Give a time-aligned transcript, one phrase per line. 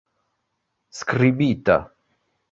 [0.99, 1.77] skribita